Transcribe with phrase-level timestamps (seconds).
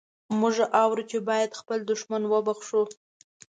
[0.39, 2.81] موږ اورو چې باید خپل دښمن وبخښو.